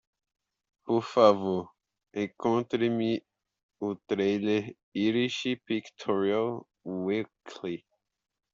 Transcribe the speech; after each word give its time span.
Por 0.85 1.03
favor, 1.03 1.71
encontre-me 2.11 3.23
o 3.79 3.95
trailer 4.07 4.75
Irish 4.95 5.55
Pictorial 5.63 6.65
Weekly. 6.83 7.85